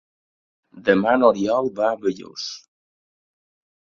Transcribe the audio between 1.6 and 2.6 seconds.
va a Bellús.